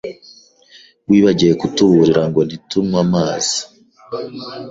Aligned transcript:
Wibagiwe 1.09 1.53
kutuburira 1.61 2.23
ngo 2.29 2.39
ntitunywe 2.47 2.97
amazi. 3.05 3.57